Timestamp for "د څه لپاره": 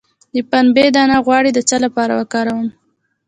1.53-2.13